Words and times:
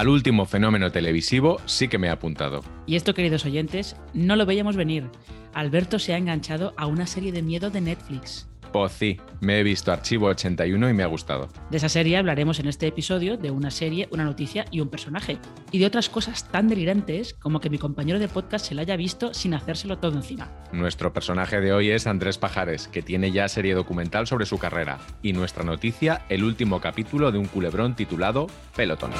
Al 0.00 0.08
último 0.08 0.46
fenómeno 0.46 0.90
televisivo 0.90 1.60
sí 1.66 1.88
que 1.88 1.98
me 1.98 2.06
he 2.06 2.10
apuntado. 2.10 2.64
Y 2.86 2.96
esto, 2.96 3.12
queridos 3.12 3.44
oyentes, 3.44 3.96
no 4.14 4.34
lo 4.34 4.46
veíamos 4.46 4.74
venir. 4.74 5.10
Alberto 5.52 5.98
se 5.98 6.14
ha 6.14 6.16
enganchado 6.16 6.72
a 6.78 6.86
una 6.86 7.06
serie 7.06 7.32
de 7.32 7.42
miedo 7.42 7.68
de 7.68 7.82
Netflix. 7.82 8.48
Pues 8.72 8.92
sí, 8.92 9.20
me 9.40 9.60
he 9.60 9.62
visto 9.62 9.92
Archivo 9.92 10.28
81 10.28 10.88
y 10.88 10.94
me 10.94 11.02
ha 11.02 11.06
gustado. 11.06 11.50
De 11.70 11.76
esa 11.76 11.90
serie 11.90 12.16
hablaremos 12.16 12.60
en 12.60 12.68
este 12.68 12.86
episodio 12.86 13.36
de 13.36 13.50
una 13.50 13.70
serie, 13.70 14.08
una 14.10 14.24
noticia 14.24 14.64
y 14.70 14.80
un 14.80 14.88
personaje. 14.88 15.36
Y 15.70 15.80
de 15.80 15.84
otras 15.84 16.08
cosas 16.08 16.48
tan 16.50 16.68
delirantes 16.68 17.34
como 17.34 17.60
que 17.60 17.68
mi 17.68 17.76
compañero 17.76 18.18
de 18.18 18.28
podcast 18.28 18.64
se 18.64 18.74
la 18.74 18.80
haya 18.80 18.96
visto 18.96 19.34
sin 19.34 19.52
hacérselo 19.52 19.98
todo 19.98 20.16
encima. 20.16 20.50
Nuestro 20.72 21.12
personaje 21.12 21.60
de 21.60 21.74
hoy 21.74 21.90
es 21.90 22.06
Andrés 22.06 22.38
Pajares, 22.38 22.88
que 22.88 23.02
tiene 23.02 23.32
ya 23.32 23.48
serie 23.48 23.74
documental 23.74 24.26
sobre 24.26 24.46
su 24.46 24.56
carrera. 24.56 24.98
Y 25.20 25.34
nuestra 25.34 25.62
noticia, 25.62 26.22
el 26.30 26.42
último 26.42 26.80
capítulo 26.80 27.32
de 27.32 27.38
un 27.38 27.48
culebrón 27.48 27.96
titulado 27.96 28.46
Pelotón. 28.74 29.10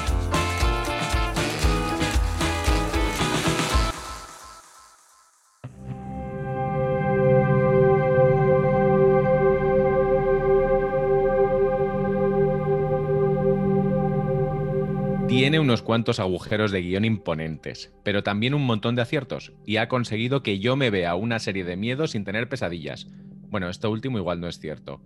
Tiene 15.31 15.61
unos 15.61 15.81
cuantos 15.81 16.19
agujeros 16.19 16.71
de 16.71 16.81
guion 16.81 17.05
imponentes, 17.05 17.93
pero 18.03 18.21
también 18.21 18.53
un 18.53 18.65
montón 18.65 18.97
de 18.97 19.01
aciertos, 19.01 19.53
y 19.65 19.77
ha 19.77 19.87
conseguido 19.87 20.43
que 20.43 20.59
yo 20.59 20.75
me 20.75 20.89
vea 20.89 21.15
una 21.15 21.39
serie 21.39 21.63
de 21.63 21.77
miedo 21.77 22.07
sin 22.07 22.25
tener 22.25 22.49
pesadillas. 22.49 23.07
Bueno, 23.49 23.69
esto 23.69 23.89
último 23.89 24.17
igual 24.17 24.41
no 24.41 24.49
es 24.49 24.59
cierto. 24.59 25.01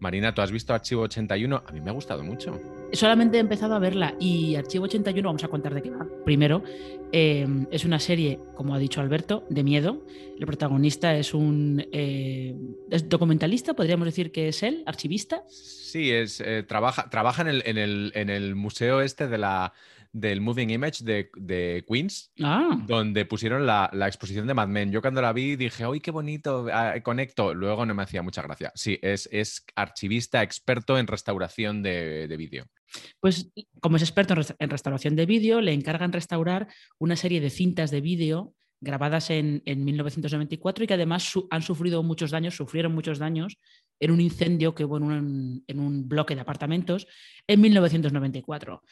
Marina, 0.00 0.34
¿tú 0.34 0.42
has 0.42 0.50
visto 0.50 0.74
Archivo 0.74 1.02
81? 1.02 1.62
A 1.64 1.70
mí 1.70 1.80
me 1.80 1.90
ha 1.90 1.92
gustado 1.92 2.24
mucho. 2.24 2.60
Solamente 2.92 3.36
he 3.36 3.40
empezado 3.40 3.74
a 3.74 3.78
verla 3.78 4.14
y 4.18 4.54
Archivo 4.54 4.84
81, 4.84 5.28
vamos 5.28 5.44
a 5.44 5.48
contar 5.48 5.74
de 5.74 5.82
qué 5.82 5.90
va. 5.90 6.06
Primero, 6.24 6.62
eh, 7.12 7.46
es 7.70 7.84
una 7.84 7.98
serie, 7.98 8.38
como 8.54 8.74
ha 8.74 8.78
dicho 8.78 9.00
Alberto, 9.00 9.44
de 9.50 9.62
miedo. 9.62 10.04
El 10.38 10.46
protagonista 10.46 11.14
es 11.16 11.34
un 11.34 11.86
eh, 11.92 12.54
es 12.90 13.08
documentalista, 13.08 13.74
podríamos 13.74 14.06
decir 14.06 14.32
que 14.32 14.48
es 14.48 14.62
él, 14.62 14.82
archivista. 14.86 15.42
Sí, 15.48 16.10
es, 16.10 16.40
eh, 16.40 16.62
trabaja, 16.62 17.08
trabaja 17.10 17.42
en, 17.42 17.48
el, 17.48 17.62
en, 17.66 17.78
el, 17.78 18.12
en 18.14 18.30
el 18.30 18.54
museo 18.54 19.00
este 19.00 19.28
de 19.28 19.38
la, 19.38 19.72
del 20.12 20.40
Moving 20.40 20.70
Image 20.70 21.04
de, 21.04 21.30
de 21.36 21.84
Queens, 21.88 22.32
Ah, 22.42 22.78
donde 22.86 23.24
pusieron 23.24 23.66
la, 23.66 23.90
la 23.92 24.06
exposición 24.06 24.46
de 24.46 24.54
Mad 24.54 24.68
Men. 24.68 24.90
Yo 24.90 25.00
cuando 25.00 25.22
la 25.22 25.32
vi 25.32 25.56
dije, 25.56 25.84
¡ay, 25.84 26.00
qué 26.00 26.10
bonito! 26.10 26.66
ah, 26.72 26.94
conecto. 27.02 27.54
Luego 27.54 27.86
no 27.86 27.94
me 27.94 28.02
hacía 28.02 28.22
mucha 28.22 28.42
gracia. 28.42 28.72
Sí, 28.74 28.98
es, 29.02 29.28
es 29.32 29.64
archivista 29.76 30.42
experto 30.42 30.98
en 30.98 31.06
restauración 31.06 31.82
de, 31.82 32.26
de 32.28 32.36
vídeo. 32.36 32.66
Pues 33.20 33.50
como 33.80 33.96
es 33.96 34.02
experto 34.02 34.34
en, 34.34 34.38
resta- 34.40 34.56
en 34.58 34.70
restauración 34.70 35.16
de 35.16 35.26
vídeo, 35.26 35.60
le 35.60 35.72
encargan 35.72 36.12
restaurar 36.12 36.68
una 36.98 37.16
serie 37.16 37.40
de 37.40 37.50
cintas 37.50 37.90
de 37.90 38.00
vídeo 38.00 38.54
grabadas 38.80 39.30
en, 39.30 39.60
en 39.64 39.84
1994 39.84 40.84
y 40.84 40.86
que 40.86 40.94
además 40.94 41.32
han 41.50 41.62
sufrido 41.62 42.02
muchos 42.04 42.30
daños, 42.30 42.54
sufrieron 42.54 42.94
muchos 42.94 43.18
daños 43.18 43.56
en 44.00 44.12
un 44.12 44.20
incendio 44.20 44.74
que 44.74 44.84
hubo 44.84 44.98
en 44.98 45.02
un, 45.02 45.64
en 45.66 45.80
un 45.80 46.08
bloque 46.08 46.36
de 46.36 46.42
apartamentos 46.42 47.08
en 47.48 47.60
1994. 47.60 48.82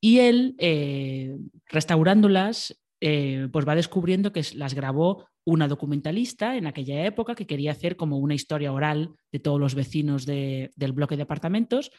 Y 0.00 0.18
él, 0.20 0.54
eh, 0.58 1.36
restaurándolas, 1.66 2.80
eh, 3.00 3.48
pues 3.52 3.66
va 3.66 3.74
descubriendo 3.74 4.32
que 4.32 4.42
las 4.54 4.74
grabó 4.74 5.26
una 5.44 5.66
documentalista 5.66 6.56
en 6.56 6.68
aquella 6.68 7.04
época 7.04 7.34
que 7.34 7.46
quería 7.48 7.72
hacer 7.72 7.96
como 7.96 8.18
una 8.18 8.34
historia 8.34 8.72
oral 8.72 9.10
de 9.32 9.40
todos 9.40 9.58
los 9.58 9.74
vecinos 9.74 10.24
de- 10.24 10.70
del 10.76 10.92
bloque 10.92 11.16
de 11.16 11.22
apartamentos, 11.24 11.90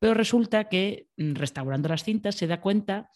pero 0.00 0.14
resulta 0.14 0.64
que 0.64 1.08
mm, 1.16 1.34
restaurando 1.34 1.88
las 1.88 2.02
cintas 2.02 2.34
se 2.34 2.48
da 2.48 2.60
cuenta 2.60 3.12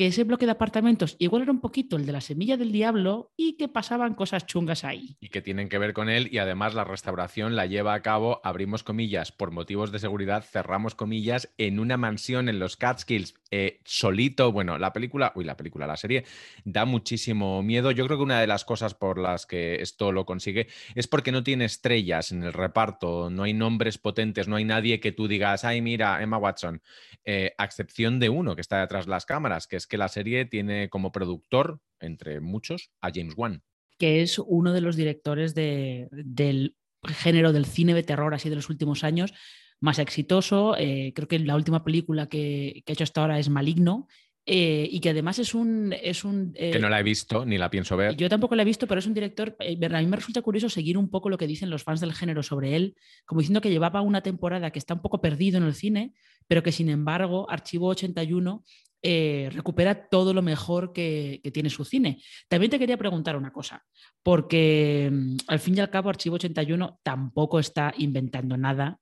que 0.00 0.06
ese 0.06 0.24
bloque 0.24 0.46
de 0.46 0.52
apartamentos 0.52 1.14
igual 1.18 1.42
era 1.42 1.52
un 1.52 1.60
poquito 1.60 1.98
el 1.98 2.06
de 2.06 2.12
la 2.12 2.22
semilla 2.22 2.56
del 2.56 2.72
diablo 2.72 3.34
y 3.36 3.58
que 3.58 3.68
pasaban 3.68 4.14
cosas 4.14 4.46
chungas 4.46 4.82
ahí. 4.82 5.18
y 5.20 5.28
que 5.28 5.42
tienen 5.42 5.68
que 5.68 5.76
ver 5.76 5.92
con 5.92 6.08
él 6.08 6.30
y 6.32 6.38
además 6.38 6.72
la 6.72 6.84
restauración 6.84 7.54
la 7.54 7.66
lleva 7.66 7.92
a 7.92 8.00
cabo, 8.00 8.40
abrimos 8.42 8.82
comillas, 8.82 9.30
por 9.30 9.50
motivos 9.50 9.92
de 9.92 9.98
seguridad, 9.98 10.42
cerramos 10.42 10.94
comillas, 10.94 11.52
en 11.58 11.78
una 11.78 11.98
mansión 11.98 12.48
en 12.48 12.58
los 12.58 12.78
Catskills, 12.78 13.34
eh, 13.50 13.80
solito. 13.84 14.52
Bueno, 14.52 14.78
la 14.78 14.94
película, 14.94 15.32
uy, 15.34 15.44
la 15.44 15.58
película, 15.58 15.86
la 15.86 15.98
serie 15.98 16.24
da 16.64 16.86
muchísimo 16.86 17.62
miedo. 17.62 17.90
Yo 17.90 18.06
creo 18.06 18.16
que 18.16 18.24
una 18.24 18.40
de 18.40 18.46
las 18.46 18.64
cosas 18.64 18.94
por 18.94 19.18
las 19.18 19.44
que 19.44 19.82
esto 19.82 20.12
lo 20.12 20.24
consigue 20.24 20.68
es 20.94 21.08
porque 21.08 21.30
no 21.30 21.42
tiene 21.42 21.66
estrellas 21.66 22.32
en 22.32 22.42
el 22.42 22.54
reparto, 22.54 23.28
no 23.28 23.42
hay 23.42 23.52
nombres 23.52 23.98
potentes, 23.98 24.48
no 24.48 24.56
hay 24.56 24.64
nadie 24.64 24.98
que 24.98 25.12
tú 25.12 25.28
digas, 25.28 25.64
ay, 25.64 25.82
mira, 25.82 26.22
Emma 26.22 26.38
Watson, 26.38 26.80
eh, 27.26 27.52
a 27.58 27.66
excepción 27.66 28.18
de 28.18 28.30
uno 28.30 28.54
que 28.54 28.62
está 28.62 28.80
detrás 28.80 29.04
de 29.04 29.10
las 29.10 29.26
cámaras, 29.26 29.66
que 29.66 29.76
es 29.76 29.89
que 29.90 29.98
la 29.98 30.08
serie 30.08 30.46
tiene 30.46 30.88
como 30.88 31.12
productor, 31.12 31.80
entre 32.00 32.40
muchos, 32.40 32.90
a 33.02 33.10
James 33.14 33.34
Wan. 33.36 33.62
que 33.98 34.22
es 34.22 34.38
uno 34.38 34.72
de 34.72 34.80
los 34.80 34.96
directores 34.96 35.54
de- 35.54 36.08
del 36.12 36.74
género 37.04 37.52
del 37.52 37.66
cine 37.66 37.92
de 37.92 38.02
terror 38.02 38.32
así 38.32 38.48
de 38.48 38.56
los 38.56 38.70
últimos 38.70 39.04
años 39.04 39.34
más 39.78 39.98
exitoso. 39.98 40.74
Eh, 40.78 41.12
creo 41.14 41.28
que 41.28 41.38
la 41.38 41.54
última 41.54 41.84
película 41.84 42.26
que, 42.26 42.82
que 42.86 42.92
ha 42.92 42.94
hecho 42.94 43.04
hasta 43.04 43.20
ahora 43.20 43.38
es 43.38 43.50
Maligno 43.50 44.06
eh, 44.46 44.88
y 44.90 45.00
que 45.00 45.10
además 45.10 45.38
es 45.38 45.54
un... 45.54 45.94
Es 46.02 46.24
un 46.24 46.52
eh, 46.56 46.70
que 46.70 46.78
no 46.78 46.88
la 46.88 47.00
he 47.00 47.02
visto 47.02 47.44
ni 47.44 47.58
la 47.58 47.70
pienso 47.70 47.96
ver. 47.96 48.16
yo 48.16 48.28
tampoco 48.28 48.54
la 48.54 48.62
he 48.62 48.64
visto, 48.64 48.86
pero 48.86 48.98
es 48.98 49.06
un 49.06 49.14
director. 49.14 49.56
eh, 49.60 49.78
A 49.82 50.00
mí 50.00 50.06
me 50.06 50.16
resulta 50.16 50.42
curioso 50.42 50.68
seguir 50.68 50.96
un 50.98 51.10
poco 51.10 51.28
lo 51.28 51.38
que 51.38 51.46
dicen 51.46 51.70
los 51.70 51.82
fans 51.84 52.00
del 52.00 52.12
género 52.14 52.42
sobre 52.42 52.74
él, 52.76 52.96
como 53.26 53.40
diciendo 53.40 53.60
que 53.60 53.70
llevaba 53.70 54.00
una 54.00 54.22
temporada 54.22 54.70
que 54.70 54.78
está 54.78 54.94
un 54.94 55.02
poco 55.02 55.20
perdido 55.20 55.58
en 55.58 55.64
el 55.64 55.74
cine, 55.74 56.14
pero 56.46 56.62
que 56.62 56.72
sin 56.72 56.88
embargo, 56.88 57.50
Archivo 57.50 57.88
81 57.88 58.64
eh, 59.02 59.48
recupera 59.52 60.08
todo 60.08 60.34
lo 60.34 60.42
mejor 60.42 60.92
que, 60.92 61.40
que 61.42 61.50
tiene 61.50 61.70
su 61.70 61.84
cine. 61.84 62.22
También 62.48 62.70
te 62.70 62.78
quería 62.78 62.98
preguntar 62.98 63.36
una 63.36 63.52
cosa, 63.52 63.82
porque 64.22 65.08
mm, 65.10 65.36
al 65.46 65.58
fin 65.58 65.76
y 65.76 65.80
al 65.80 65.90
cabo, 65.90 66.10
Archivo 66.10 66.36
81 66.36 67.00
tampoco 67.02 67.58
está 67.58 67.94
inventando 67.96 68.56
nada, 68.56 68.98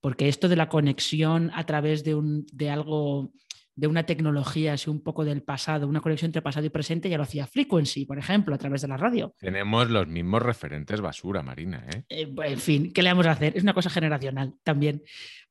porque 0.00 0.28
esto 0.28 0.48
de 0.48 0.56
la 0.56 0.68
conexión 0.68 1.50
a 1.54 1.64
través 1.66 2.04
de, 2.04 2.14
un, 2.14 2.46
de 2.52 2.70
algo 2.70 3.32
de 3.80 3.86
una 3.86 4.04
tecnología 4.04 4.74
así 4.74 4.90
un 4.90 5.00
poco 5.00 5.24
del 5.24 5.42
pasado, 5.42 5.88
una 5.88 6.02
conexión 6.02 6.28
entre 6.28 6.42
pasado 6.42 6.66
y 6.66 6.68
presente, 6.68 7.08
ya 7.08 7.16
lo 7.16 7.22
hacía 7.22 7.46
Frequency, 7.46 8.04
por 8.04 8.18
ejemplo, 8.18 8.54
a 8.54 8.58
través 8.58 8.82
de 8.82 8.88
la 8.88 8.98
radio. 8.98 9.34
Tenemos 9.38 9.88
los 9.88 10.06
mismos 10.06 10.42
referentes 10.42 11.00
basura, 11.00 11.42
Marina, 11.42 11.86
¿eh? 11.88 12.04
Eh, 12.10 12.34
en 12.44 12.58
fin, 12.58 12.92
¿qué 12.92 13.02
le 13.02 13.08
vamos 13.08 13.24
a 13.24 13.30
hacer? 13.30 13.56
Es 13.56 13.62
una 13.62 13.72
cosa 13.72 13.88
generacional 13.88 14.52
también. 14.62 15.02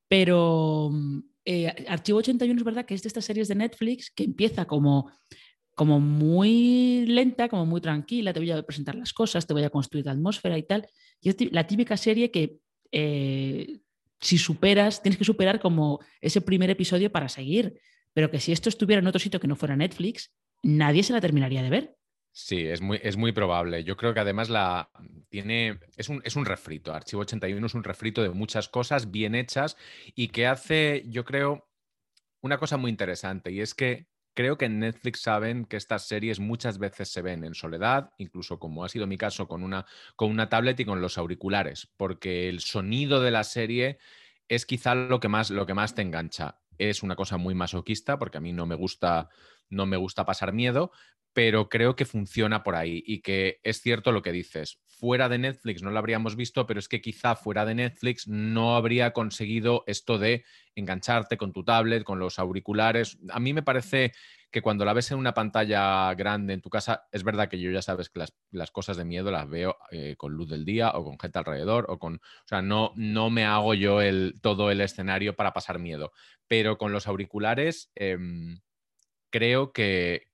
Pero 0.07 0.91
eh, 1.43 1.73
Archivo 1.87 2.19
81 2.19 2.55
es 2.55 2.63
verdad 2.63 2.85
que 2.85 2.93
es 2.93 3.01
de 3.01 3.07
estas 3.07 3.25
series 3.25 3.47
de 3.47 3.55
Netflix 3.55 4.11
que 4.11 4.25
empieza 4.25 4.65
como, 4.65 5.11
como 5.73 5.99
muy 5.99 7.07
lenta, 7.07 7.49
como 7.49 7.65
muy 7.65 7.81
tranquila, 7.81 8.31
te 8.31 8.41
voy 8.41 8.51
a 8.51 8.61
presentar 8.61 8.93
las 8.93 9.11
cosas, 9.11 9.47
te 9.47 9.53
voy 9.53 9.63
a 9.63 9.71
construir 9.71 10.05
la 10.05 10.11
atmósfera 10.11 10.55
y 10.55 10.63
tal. 10.63 10.87
Y 11.19 11.29
es 11.29 11.51
la 11.51 11.65
típica 11.65 11.97
serie 11.97 12.29
que 12.29 12.59
eh, 12.91 13.79
si 14.21 14.37
superas, 14.37 15.01
tienes 15.01 15.17
que 15.17 15.25
superar 15.25 15.59
como 15.59 15.99
ese 16.21 16.41
primer 16.41 16.69
episodio 16.69 17.11
para 17.11 17.27
seguir. 17.27 17.81
Pero 18.19 18.31
que 18.31 18.41
si 18.41 18.51
esto 18.51 18.67
estuviera 18.67 18.99
en 18.99 19.07
otro 19.07 19.17
sitio 19.17 19.39
que 19.39 19.47
no 19.47 19.55
fuera 19.55 19.77
Netflix, 19.77 20.33
nadie 20.61 21.03
se 21.03 21.13
la 21.13 21.21
terminaría 21.21 21.63
de 21.63 21.69
ver. 21.69 21.97
Sí, 22.33 22.67
es 22.67 22.81
muy, 22.81 22.99
es 23.01 23.15
muy 23.15 23.31
probable. 23.31 23.85
Yo 23.85 23.95
creo 23.95 24.13
que 24.13 24.19
además 24.19 24.49
la 24.49 24.91
tiene. 25.29 25.79
Es 25.95 26.09
un, 26.09 26.21
es 26.25 26.35
un 26.35 26.43
refrito. 26.43 26.93
Archivo 26.93 27.21
81 27.21 27.65
es 27.65 27.73
un 27.75 27.83
refrito 27.85 28.21
de 28.21 28.31
muchas 28.31 28.67
cosas 28.67 29.09
bien 29.09 29.35
hechas 29.35 29.77
y 30.15 30.27
que 30.27 30.47
hace, 30.47 31.05
yo 31.07 31.23
creo, 31.23 31.69
una 32.41 32.57
cosa 32.57 32.75
muy 32.75 32.91
interesante. 32.91 33.53
Y 33.53 33.61
es 33.61 33.73
que 33.73 34.09
creo 34.33 34.57
que 34.57 34.65
en 34.65 34.79
Netflix 34.79 35.21
saben 35.21 35.63
que 35.63 35.77
estas 35.77 36.05
series 36.05 36.41
muchas 36.41 36.77
veces 36.77 37.07
se 37.07 37.21
ven 37.21 37.45
en 37.45 37.55
soledad, 37.55 38.09
incluso 38.17 38.59
como 38.59 38.83
ha 38.83 38.89
sido 38.89 39.07
mi 39.07 39.17
caso 39.17 39.47
con 39.47 39.63
una, 39.63 39.85
con 40.17 40.29
una 40.29 40.49
tablet 40.49 40.77
y 40.77 40.83
con 40.83 40.99
los 40.99 41.17
auriculares, 41.17 41.89
porque 41.95 42.49
el 42.49 42.59
sonido 42.59 43.21
de 43.21 43.31
la 43.31 43.45
serie 43.45 43.97
es 44.49 44.65
quizá 44.65 44.93
lo 44.93 45.21
que 45.21 45.29
más, 45.29 45.51
lo 45.51 45.65
que 45.65 45.73
más 45.73 45.95
te 45.95 46.01
engancha. 46.01 46.59
Es 46.79 47.03
una 47.03 47.15
cosa 47.15 47.37
muy 47.37 47.53
masoquista, 47.53 48.17
porque 48.17 48.39
a 48.39 48.41
mí 48.41 48.51
no 48.51 48.65
me 48.65 48.73
gusta, 48.73 49.29
no 49.69 49.85
me 49.85 49.97
gusta 49.97 50.25
pasar 50.25 50.51
miedo, 50.53 50.91
pero 51.33 51.69
creo 51.69 51.95
que 51.95 52.05
funciona 52.05 52.63
por 52.63 52.75
ahí 52.75 53.03
y 53.05 53.21
que 53.21 53.59
es 53.63 53.81
cierto 53.81 54.11
lo 54.11 54.21
que 54.21 54.31
dices. 54.31 54.79
Fuera 54.87 55.29
de 55.29 55.37
Netflix 55.37 55.83
no 55.83 55.91
lo 55.91 55.99
habríamos 55.99 56.35
visto, 56.35 56.65
pero 56.65 56.79
es 56.79 56.89
que 56.89 57.01
quizá 57.01 57.35
fuera 57.35 57.65
de 57.65 57.75
Netflix 57.75 58.27
no 58.27 58.75
habría 58.75 59.13
conseguido 59.13 59.83
esto 59.85 60.17
de 60.17 60.43
engancharte 60.75 61.37
con 61.37 61.53
tu 61.53 61.63
tablet, 61.63 62.03
con 62.03 62.19
los 62.19 62.39
auriculares. 62.39 63.19
A 63.29 63.39
mí 63.39 63.53
me 63.53 63.63
parece 63.63 64.11
que 64.51 64.61
cuando 64.61 64.85
la 64.85 64.93
ves 64.93 65.11
en 65.11 65.17
una 65.17 65.33
pantalla 65.33 66.13
grande 66.15 66.53
en 66.53 66.61
tu 66.61 66.69
casa, 66.69 67.07
es 67.11 67.23
verdad 67.23 67.49
que 67.49 67.59
yo 67.59 67.71
ya 67.71 67.81
sabes 67.81 68.09
que 68.09 68.23
las, 68.51 68.71
cosas 68.71 68.97
de 68.97 69.05
miedo 69.05 69.31
las 69.31 69.49
veo 69.49 69.77
eh, 69.91 70.15
con 70.17 70.33
luz 70.33 70.49
del 70.49 70.65
día 70.65 70.91
o 70.91 71.03
con 71.03 71.19
gente 71.19 71.39
alrededor 71.39 71.85
o 71.89 71.99
con, 71.99 72.15
o 72.15 72.47
sea, 72.47 72.61
no, 72.61 72.91
no 72.95 73.29
me 73.29 73.45
hago 73.45 73.73
yo 73.73 74.01
el, 74.01 74.39
todo 74.41 74.71
el 74.71 74.81
escenario 74.81 75.35
para 75.35 75.53
pasar 75.53 75.79
miedo, 75.79 76.11
pero 76.47 76.77
con 76.77 76.91
los 76.91 77.07
auriculares... 77.07 77.91
em, 77.95 78.59
creo 79.29 79.71
que, 79.71 80.27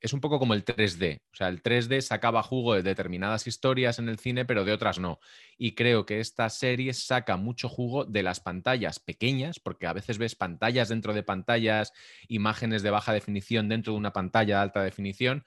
es 0.00 0.12
un 0.12 0.20
poco 0.20 0.38
como 0.38 0.54
el 0.54 0.64
3D. 0.64 1.20
O 1.32 1.36
sea, 1.36 1.48
el 1.48 1.62
3D 1.62 2.00
sacaba 2.00 2.42
jugo 2.42 2.74
de 2.74 2.82
determinadas 2.82 3.46
historias 3.46 3.98
en 3.98 4.08
el 4.08 4.18
cine, 4.18 4.44
pero 4.44 4.64
de 4.64 4.72
otras 4.72 4.98
no. 4.98 5.20
Y 5.56 5.74
creo 5.74 6.06
que 6.06 6.20
esta 6.20 6.48
serie 6.50 6.92
saca 6.94 7.36
mucho 7.36 7.68
jugo 7.68 8.04
de 8.04 8.22
las 8.22 8.40
pantallas 8.40 8.98
pequeñas, 8.98 9.60
porque 9.60 9.86
a 9.86 9.92
veces 9.92 10.18
ves 10.18 10.34
pantallas 10.34 10.88
dentro 10.88 11.14
de 11.14 11.22
pantallas, 11.22 11.92
imágenes 12.28 12.82
de 12.82 12.90
baja 12.90 13.12
definición 13.12 13.68
dentro 13.68 13.92
de 13.92 13.98
una 13.98 14.12
pantalla 14.12 14.56
de 14.56 14.62
alta 14.62 14.82
definición. 14.82 15.44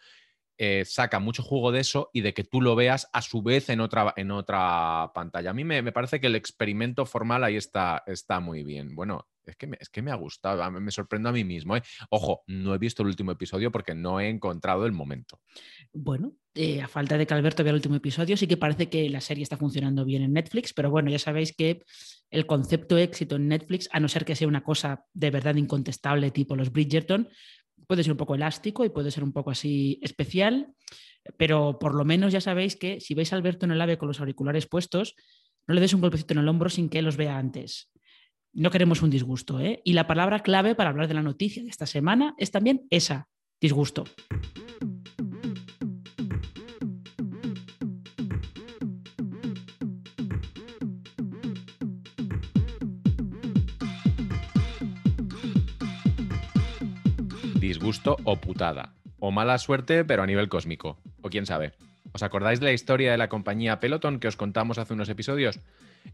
Eh, 0.58 0.84
saca 0.86 1.20
mucho 1.20 1.44
jugo 1.44 1.72
de 1.72 1.82
eso 1.82 2.10
y 2.14 2.22
de 2.22 2.34
que 2.34 2.44
tú 2.44 2.62
lo 2.62 2.76
veas 2.76 3.08
a 3.14 3.22
su 3.22 3.42
vez 3.44 3.70
en 3.70 3.80
otra, 3.80 4.14
en 4.18 4.32
otra 4.32 5.12
pantalla. 5.14 5.52
A 5.52 5.54
mí 5.54 5.64
me, 5.64 5.82
me 5.82 5.92
parece 5.92 6.20
que 6.20 6.28
el 6.28 6.36
experimento 6.36 7.06
formal 7.06 7.44
ahí 7.44 7.56
está, 7.56 8.04
está 8.08 8.40
muy 8.40 8.64
bien. 8.64 8.96
Bueno, 8.96 9.28
es 9.48 9.56
que 9.56 9.68
me, 9.68 9.78
es 9.80 9.90
que 9.90 10.02
me 10.02 10.12
ha 10.12 10.16
gustado, 10.16 10.70
me 10.72 10.92
sorprendo 10.92 11.30
a 11.30 11.32
mí 11.32 11.44
mismo. 11.44 11.78
¿eh? 11.78 11.82
Ojo, 12.10 12.44
no 12.48 12.74
he 12.76 12.78
visto 12.78 13.02
el 13.02 13.10
último 13.10 13.32
episodio 13.32 13.72
porque 13.72 13.96
no 13.96 14.20
he 14.20 14.30
encontrado 14.30 14.86
el 14.86 14.92
momento. 14.92 15.40
Bueno, 15.94 16.34
eh, 16.54 16.82
a 16.82 16.88
falta 16.88 17.18
de 17.18 17.26
que 17.26 17.34
Alberto 17.34 17.64
vea 17.64 17.72
el 17.72 17.78
último 17.78 17.96
episodio, 17.96 18.38
sí 18.38 18.48
que 18.48 18.58
parece 18.58 18.90
que 18.90 19.10
la 19.10 19.22
serie 19.22 19.44
está 19.44 19.58
funcionando 19.58 20.06
bien 20.06 20.24
en 20.24 20.34
Netflix, 20.34 20.74
pero 20.74 20.90
bueno, 20.90 21.10
ya 21.10 21.20
sabéis 21.20 21.54
que 21.56 21.84
el 22.30 22.46
concepto 22.46 22.98
éxito 22.98 23.38
en 23.38 23.48
Netflix, 23.48 23.88
a 23.92 24.00
no 24.00 24.10
ser 24.10 24.26
que 24.26 24.36
sea 24.36 24.48
una 24.48 24.64
cosa 24.64 25.06
de 25.14 25.32
verdad 25.32 25.56
incontestable 25.56 26.32
tipo 26.32 26.56
los 26.56 26.72
Bridgerton, 26.72 27.30
puede 27.88 28.04
ser 28.04 28.12
un 28.12 28.18
poco 28.18 28.36
elástico 28.36 28.86
y 28.86 28.90
puede 28.90 29.12
ser 29.12 29.24
un 29.24 29.34
poco 29.34 29.52
así 29.52 30.00
especial, 30.04 30.74
pero 31.38 31.80
por 31.80 31.96
lo 31.96 32.06
menos 32.06 32.32
ya 32.32 32.42
sabéis 32.42 32.76
que 32.76 33.00
si 33.00 33.14
veis 33.16 33.34
a 33.34 33.38
Alberto 33.38 33.66
en 33.66 33.72
el 33.72 33.82
AVE 33.82 33.98
con 33.98 34.08
los 34.08 34.20
auriculares 34.20 34.68
puestos, 34.68 35.16
no 35.68 35.74
le 35.74 35.82
des 35.82 35.94
un 35.94 36.02
golpecito 36.02 36.34
en 36.34 36.40
el 36.40 36.48
hombro 36.48 36.70
sin 36.70 36.90
que 36.90 37.02
los 37.02 37.18
vea 37.18 37.38
antes 37.38 37.90
no 38.58 38.72
queremos 38.72 39.02
un 39.02 39.10
disgusto. 39.10 39.60
¿eh? 39.60 39.82
Y 39.86 39.94
la 39.94 40.08
palabra 40.08 40.40
clave 40.42 40.76
para 40.76 40.90
hablar 40.90 41.08
de 41.08 41.14
la 41.14 41.22
noticia 41.22 41.64
de 41.64 41.70
esta 41.70 41.86
semana 41.86 42.34
es 42.38 42.52
también 42.52 42.88
esa, 42.90 43.28
disgusto. 43.62 44.04
Disgusto 57.68 58.16
o 58.24 58.38
putada. 58.38 58.94
O 59.20 59.32
mala 59.32 59.58
suerte, 59.58 60.06
pero 60.06 60.24
a 60.24 60.26
nivel 60.26 60.48
cósmico. 60.48 60.98
O 61.22 61.30
quién 61.30 61.46
sabe. 61.46 61.74
¿Os 62.14 62.24
acordáis 62.24 62.62
de 62.62 62.68
la 62.68 62.72
historia 62.72 63.12
de 63.12 63.18
la 63.18 63.28
compañía 63.28 63.82
Peloton 63.82 64.20
que 64.20 64.30
os 64.30 64.38
contamos 64.38 64.78
hace 64.78 64.94
unos 64.94 65.10
episodios? 65.10 65.60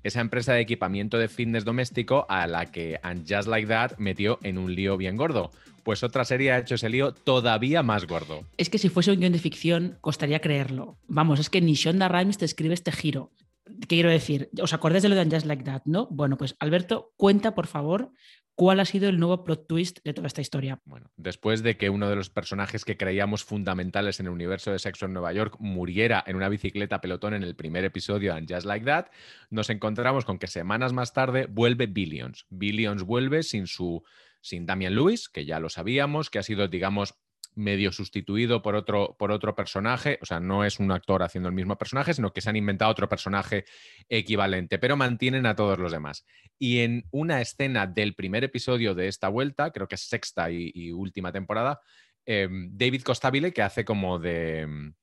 esa 0.02 0.22
empresa 0.22 0.54
de 0.54 0.62
equipamiento 0.62 1.18
de 1.18 1.28
fitness 1.28 1.66
doméstico 1.66 2.26
a 2.30 2.48
la 2.48 2.72
que 2.72 3.00
And 3.04 3.26
Just 3.30 3.48
Like 3.48 3.68
That 3.68 3.98
metió 4.00 4.40
en 4.42 4.58
un 4.58 4.74
lío 4.74 4.98
bien 4.98 5.18
gordo. 5.18 5.52
Pues 5.84 6.02
otra 6.02 6.26
serie 6.26 6.52
ha 6.52 6.60
hecho 6.60 6.76
ese 6.76 6.90
lío 6.90 7.14
todavía 7.14 7.84
más 7.84 8.08
gordo. 8.08 8.44
Es 8.58 8.70
que 8.70 8.78
si 8.78 8.90
fuese 8.90 9.12
un 9.12 9.20
guion 9.20 9.34
de 9.34 9.40
ficción, 9.40 9.98
costaría 10.02 10.40
creerlo. 10.40 10.98
Vamos, 11.08 11.40
es 11.40 11.50
que 11.50 11.62
ni 11.62 11.74
Shonda 11.74 12.08
Rhimes 12.08 12.38
te 12.38 12.46
escribe 12.46 12.74
este 12.74 12.92
giro. 12.92 13.32
¿Qué 13.66 13.88
quiero 13.88 14.10
decir? 14.10 14.50
¿Os 14.62 14.74
acordáis 14.74 15.04
de 15.04 15.10
lo 15.10 15.16
de 15.16 15.22
And 15.22 15.34
Just 15.34 15.46
Like 15.46 15.64
That, 15.64 15.84
no? 15.86 16.08
Bueno, 16.10 16.38
pues 16.38 16.56
Alberto, 16.60 17.14
cuenta 17.18 17.54
por 17.54 17.68
favor 17.68 18.12
¿Cuál 18.56 18.80
ha 18.80 18.86
sido 18.86 19.10
el 19.10 19.20
nuevo 19.20 19.44
plot 19.44 19.68
twist 19.68 20.00
de 20.04 20.14
toda 20.14 20.28
esta 20.28 20.42
historia? 20.42 20.80
Bueno, 20.86 21.12
después 21.18 21.64
de 21.64 21.76
que 21.76 21.90
uno 21.90 22.08
de 22.08 22.16
los 22.16 22.30
personajes 22.30 22.86
que 22.86 22.98
creíamos 22.98 23.44
fundamentales 23.44 24.20
en 24.20 24.28
el 24.28 24.32
universo 24.32 24.72
de 24.72 24.78
Sexo 24.78 25.08
en 25.08 25.14
Nueva 25.14 25.34
York 25.34 25.56
muriera 25.60 26.24
en 26.28 26.36
una 26.36 26.50
bicicleta 26.50 27.02
pelotón 27.02 27.34
en 27.34 27.44
el 27.44 27.56
primer 27.56 27.84
episodio 27.84 28.36
de 28.36 28.46
Just 28.48 28.68
Like 28.68 28.86
That, 28.86 29.08
nos 29.50 29.72
encontramos 29.72 30.24
con 30.24 30.38
que 30.38 30.48
semanas 30.48 30.94
más 30.94 31.14
tarde 31.14 31.48
vuelve 31.50 31.88
Billions. 31.88 32.46
Billions 32.50 33.04
vuelve 33.04 33.42
sin 33.42 33.66
su 33.66 34.04
sin 34.44 34.66
Damian 34.66 34.94
Lewis, 34.94 35.30
que 35.30 35.46
ya 35.46 35.60
lo 35.60 35.70
sabíamos, 35.70 36.30
que 36.30 36.38
ha 36.38 36.44
sido, 36.44 36.68
digamos, 36.68 37.16
medio 37.56 37.92
sustituido 37.92 38.62
por 38.62 38.76
otro, 38.76 39.16
por 39.18 39.32
otro 39.32 39.56
personaje, 39.56 40.20
o 40.22 40.26
sea, 40.26 40.40
no 40.40 40.64
es 40.64 40.80
un 40.80 40.92
actor 40.92 41.24
haciendo 41.24 41.50
el 41.50 41.56
mismo 41.56 41.78
personaje, 41.78 42.14
sino 42.14 42.34
que 42.34 42.42
se 42.42 42.50
han 42.50 42.56
inventado 42.56 42.92
otro 42.92 43.10
personaje 43.10 43.66
equivalente, 44.10 44.80
pero 44.80 44.98
mantienen 44.98 45.46
a 45.46 45.56
todos 45.56 45.80
los 45.80 45.92
demás. 45.92 46.26
Y 46.60 46.80
en 46.80 47.06
una 47.12 47.42
escena 47.42 47.88
del 47.88 48.16
primer 48.16 48.44
episodio 48.44 48.96
de 48.96 49.08
esta 49.08 49.30
vuelta, 49.30 49.72
creo 49.72 49.88
que 49.88 49.96
es 49.96 50.08
sexta 50.08 50.52
y, 50.52 50.92
última 50.92 51.32
temporada, 51.32 51.80
em, 52.26 52.70
David 52.72 53.04
Costabile, 53.04 53.54
que 53.54 53.62
hace 53.62 53.86
como 53.86 54.20
de... 54.20 54.62
Em, 54.62 54.94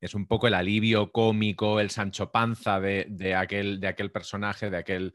es 0.00 0.14
un 0.14 0.26
poco 0.26 0.46
el 0.46 0.54
alivio 0.54 1.12
cómico, 1.12 1.78
el 1.78 1.90
Sancho 1.90 2.32
Panza 2.32 2.80
de, 2.80 3.34
aquel, 3.36 3.80
de 3.80 3.88
aquel 3.88 4.10
personaje, 4.10 4.70
de 4.70 4.78
aquel 4.78 5.14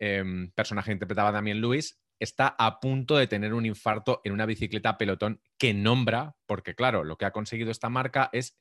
em, 0.00 0.50
personaje 0.50 0.90
interpretado 0.90 1.28
a 1.28 1.32
Damien 1.32 1.60
Lewis, 1.60 2.00
está 2.18 2.48
a 2.58 2.80
punto 2.80 3.16
de 3.16 3.26
tener 3.26 3.54
un 3.54 3.66
infarto 3.66 4.20
en 4.24 4.32
una 4.32 4.46
bicicleta 4.46 4.98
pelotón 4.98 5.40
que 5.58 5.74
nombra, 5.74 6.36
porque 6.46 6.74
claro, 6.74 7.04
lo 7.04 7.16
que 7.16 7.24
ha 7.24 7.30
conseguido 7.30 7.70
esta 7.70 7.88
marca 7.88 8.30
es 8.32 8.58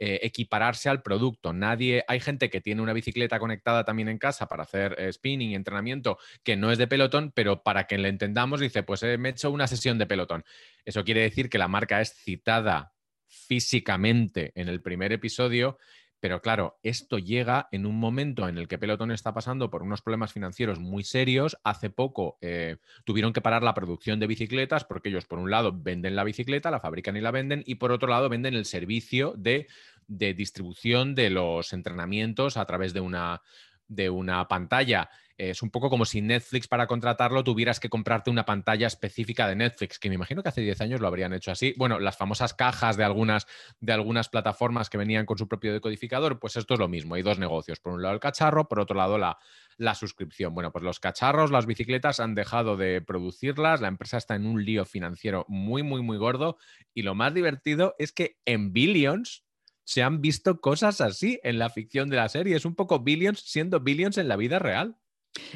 eh, 0.00 0.20
equipararse 0.22 0.88
al 0.88 1.02
producto. 1.02 1.52
Nadie, 1.52 2.04
hay 2.08 2.18
gente 2.18 2.50
que 2.50 2.60
tiene 2.60 2.82
una 2.82 2.92
bicicleta 2.92 3.38
conectada 3.38 3.84
también 3.84 4.08
en 4.08 4.18
casa 4.18 4.48
para 4.48 4.64
hacer 4.64 4.96
eh, 4.98 5.12
spinning 5.12 5.50
y 5.50 5.54
entrenamiento 5.54 6.18
que 6.42 6.56
no 6.56 6.72
es 6.72 6.78
de 6.78 6.88
pelotón, 6.88 7.30
pero 7.32 7.62
para 7.62 7.86
que 7.86 7.96
le 7.96 8.08
entendamos 8.08 8.58
dice, 8.58 8.82
pues 8.82 9.04
eh, 9.04 9.18
me 9.18 9.28
he 9.28 9.32
hecho 9.32 9.52
una 9.52 9.68
sesión 9.68 9.96
de 9.98 10.06
pelotón. 10.06 10.44
Eso 10.84 11.04
quiere 11.04 11.20
decir 11.20 11.48
que 11.48 11.58
la 11.58 11.68
marca 11.68 12.00
es 12.00 12.12
citada 12.12 12.92
físicamente 13.28 14.52
en 14.56 14.68
el 14.68 14.82
primer 14.82 15.12
episodio 15.12 15.78
pero 16.24 16.40
claro, 16.40 16.78
esto 16.82 17.18
llega 17.18 17.68
en 17.70 17.84
un 17.84 18.00
momento 18.00 18.48
en 18.48 18.56
el 18.56 18.66
que 18.66 18.78
Peloton 18.78 19.10
está 19.10 19.34
pasando 19.34 19.68
por 19.68 19.82
unos 19.82 20.00
problemas 20.00 20.32
financieros 20.32 20.78
muy 20.78 21.04
serios. 21.04 21.58
Hace 21.64 21.90
poco 21.90 22.38
eh, 22.40 22.78
tuvieron 23.04 23.34
que 23.34 23.42
parar 23.42 23.62
la 23.62 23.74
producción 23.74 24.20
de 24.20 24.26
bicicletas 24.26 24.84
porque 24.84 25.10
ellos, 25.10 25.26
por 25.26 25.38
un 25.38 25.50
lado, 25.50 25.78
venden 25.78 26.16
la 26.16 26.24
bicicleta, 26.24 26.70
la 26.70 26.80
fabrican 26.80 27.18
y 27.18 27.20
la 27.20 27.30
venden, 27.30 27.62
y 27.66 27.74
por 27.74 27.92
otro 27.92 28.08
lado, 28.08 28.30
venden 28.30 28.54
el 28.54 28.64
servicio 28.64 29.34
de, 29.36 29.66
de 30.06 30.32
distribución 30.32 31.14
de 31.14 31.28
los 31.28 31.74
entrenamientos 31.74 32.56
a 32.56 32.64
través 32.64 32.94
de 32.94 33.00
una, 33.00 33.42
de 33.88 34.10
una 34.10 34.46
pantalla 34.48 35.10
es 35.36 35.62
un 35.62 35.70
poco 35.70 35.90
como 35.90 36.04
si 36.04 36.20
Netflix 36.20 36.68
para 36.68 36.86
contratarlo 36.86 37.42
tuvieras 37.42 37.80
que 37.80 37.88
comprarte 37.88 38.30
una 38.30 38.44
pantalla 38.44 38.86
específica 38.86 39.48
de 39.48 39.56
Netflix, 39.56 39.98
que 39.98 40.08
me 40.08 40.14
imagino 40.14 40.42
que 40.42 40.48
hace 40.48 40.60
10 40.60 40.80
años 40.80 41.00
lo 41.00 41.08
habrían 41.08 41.32
hecho 41.32 41.50
así. 41.50 41.74
Bueno, 41.76 41.98
las 41.98 42.16
famosas 42.16 42.54
cajas 42.54 42.96
de 42.96 43.04
algunas, 43.04 43.46
de 43.80 43.92
algunas 43.92 44.28
plataformas 44.28 44.90
que 44.90 44.98
venían 44.98 45.26
con 45.26 45.36
su 45.36 45.48
propio 45.48 45.72
decodificador, 45.72 46.38
pues 46.38 46.56
esto 46.56 46.74
es 46.74 46.80
lo 46.80 46.88
mismo. 46.88 47.16
Hay 47.16 47.22
dos 47.22 47.38
negocios. 47.38 47.80
Por 47.80 47.94
un 47.94 48.02
lado 48.02 48.14
el 48.14 48.20
cacharro, 48.20 48.68
por 48.68 48.78
otro 48.78 48.96
lado 48.96 49.18
la, 49.18 49.38
la 49.76 49.94
suscripción. 49.94 50.54
Bueno, 50.54 50.70
pues 50.70 50.84
los 50.84 51.00
cacharros, 51.00 51.50
las 51.50 51.66
bicicletas 51.66 52.20
han 52.20 52.36
dejado 52.36 52.76
de 52.76 53.00
producirlas, 53.00 53.80
la 53.80 53.88
empresa 53.88 54.18
está 54.18 54.36
en 54.36 54.46
un 54.46 54.64
lío 54.64 54.84
financiero 54.84 55.44
muy, 55.48 55.82
muy, 55.82 56.02
muy 56.02 56.16
gordo 56.16 56.58
y 56.94 57.02
lo 57.02 57.16
más 57.16 57.34
divertido 57.34 57.96
es 57.98 58.12
que 58.12 58.38
en 58.44 58.72
Billions 58.72 59.44
se 59.84 60.02
han 60.02 60.20
visto 60.20 60.60
cosas 60.60 61.00
así 61.00 61.38
en 61.42 61.58
la 61.58 61.70
ficción 61.70 62.08
de 62.10 62.16
la 62.16 62.28
serie. 62.28 62.56
Es 62.56 62.64
un 62.64 62.74
poco 62.74 63.00
Billions 63.00 63.40
siendo 63.40 63.80
Billions 63.80 64.18
en 64.18 64.28
la 64.28 64.36
vida 64.36 64.58
real. 64.58 64.96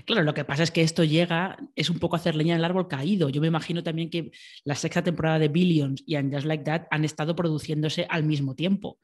Claro, 0.05 0.25
lo 0.25 0.35
que 0.35 0.45
pasa 0.45 0.65
es 0.65 0.71
que 0.71 0.83
esto 0.83 1.05
llega, 1.05 1.57
es 1.77 1.89
un 1.89 1.99
poco 1.99 2.17
hacer 2.17 2.35
leña 2.35 2.55
en 2.55 2.59
el 2.59 2.65
árbol 2.65 2.89
caído. 2.89 3.29
Yo 3.29 3.41
me 3.41 3.47
imagino 3.47 3.83
también 3.83 4.11
que 4.11 4.33
la 4.65 4.75
sexta 4.75 5.03
temporada 5.03 5.39
de 5.39 5.49
Billions 5.49 6.03
y 6.05 6.17
And 6.17 6.35
Just 6.35 6.47
Like 6.47 6.65
That 6.65 6.87
han 6.91 7.05
estado 7.05 7.37
produciéndose 7.37 8.07
al 8.09 8.25
mismo 8.25 8.55
tiempo. 8.55 8.99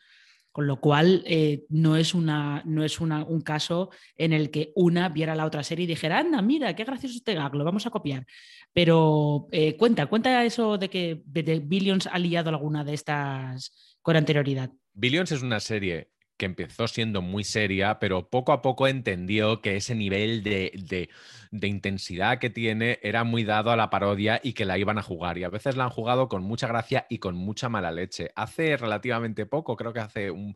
Con 0.51 0.69
lo 0.69 0.81
cual, 0.81 1.25
eh, 1.27 1.65
no 1.69 1.97
es, 1.97 2.15
una, 2.15 2.63
no 2.65 2.85
es 2.85 3.01
un 3.01 3.41
caso 3.41 3.91
en 4.17 4.33
el 4.33 4.53
que 4.53 4.73
una 4.77 5.09
viera 5.09 5.35
la 5.35 5.47
otra 5.47 5.65
serie 5.65 5.85
y 5.85 5.89
dijera, 5.89 6.19
anda, 6.19 6.43
mira, 6.43 6.77
qué 6.77 6.85
gracioso 6.85 7.17
este 7.17 7.35
gag, 7.35 7.55
lo 7.57 7.65
vamos 7.65 7.87
a 7.87 7.91
copiar. 7.91 8.25
Pero 8.73 9.49
eh, 9.51 9.77
cuenta, 9.77 10.07
cuenta 10.07 10.45
eso 10.45 10.79
de 10.79 10.89
que 10.91 11.23
Billions 11.27 12.07
ha 12.07 12.19
liado 12.21 12.51
alguna 12.51 12.85
de 12.85 12.95
estas 12.95 13.94
con 14.05 14.17
anterioridad. 14.17 14.71
Billions 14.93 15.33
es 15.33 15.43
una 15.43 15.61
serie 15.61 16.11
que 16.37 16.45
empezó 16.45 16.87
siendo 16.89 17.23
muy 17.23 17.43
seria, 17.43 17.99
pero 17.99 18.29
poco 18.29 18.53
a 18.53 18.61
poco 18.61 18.87
entendió 18.87 19.63
que 19.63 19.77
ese 19.77 19.95
nivel 19.95 20.43
de, 20.43 21.09
intensidad 21.51 22.39
que 22.39 22.51
tiene 22.51 22.99
era 23.03 23.25
muy 23.25 23.45
dado 23.45 23.71
a 23.71 23.77
la 23.77 23.89
parodia 23.89 24.41
y 24.43 24.53
que 24.53 24.67
la 24.67 24.77
iban 24.77 24.99
a 24.99 25.03
jugar. 25.03 25.39
Y 25.39 25.45
a 25.45 25.49
veces 25.49 25.77
la 25.77 25.85
han 25.85 25.91
jugado 25.91 26.29
con 26.29 26.43
mucha 26.43 26.67
gracia 26.67 27.07
y 27.09 27.19
con 27.19 27.35
mucha 27.35 27.71
mala 27.71 27.93
leche. 27.93 28.31
Hace 28.37 28.77
relativamente 28.77 29.47
poco, 29.47 29.75
creo 29.75 29.95
que 29.95 30.01
hace 30.01 30.31
un... 30.31 30.55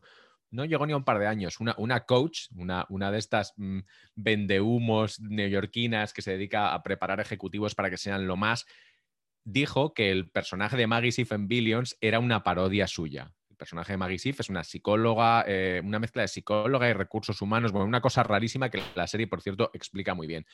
No 0.51 0.65
llegó 0.65 0.85
ni 0.85 0.93
a 0.93 0.97
un 0.97 1.03
par 1.03 1.17
de 1.17 1.27
años. 1.27 1.59
Una, 1.59 1.73
una 1.79 2.05
coach, 2.05 2.49
una, 2.55 2.85
una, 2.89 3.11
de 3.11 3.17
estas 3.17 3.53
mm, 3.57 3.79
vendehumos 4.15 5.19
neoyorquinas 5.21 6.13
que 6.13 6.21
se 6.21 6.31
dedica 6.31 6.73
a 6.73 6.83
preparar 6.83 7.19
ejecutivos 7.19 7.73
para 7.73 7.89
que 7.89 7.97
sean 7.97 8.27
lo 8.27 8.37
más, 8.37 8.67
dijo 9.43 9.95
que 9.95 10.11
el 10.11 10.29
personaje 10.29 10.77
de 10.77 10.85
Maggie 10.85 11.11
Sif 11.11 11.31
en 11.31 11.47
Billions 11.47 11.97
era 11.99 12.19
una 12.19 12.43
parodia 12.43 12.85
suya 12.87 13.33
personaje 13.59 13.93
de 13.93 13.97
Maggie 13.97 14.17
Sif 14.17 14.39
es 14.39 14.49
una 14.49 14.63
psicóloga, 14.63 15.43
eh, 15.45 15.81
una 15.83 15.99
mezcla 15.99 16.23
de 16.23 16.27
psicóloga 16.27 16.89
y 16.89 16.93
recursos 16.93 17.43
humanos, 17.43 17.71
bueno, 17.71 17.85
una 17.85 18.01
cosa 18.01 18.23
rarísima 18.23 18.71
que 18.71 18.81
la 18.95 19.05
serie, 19.05 19.27
por 19.27 19.41
cierto, 19.41 19.69
explica 19.73 20.15
muy 20.15 20.25
bien. 20.25 20.47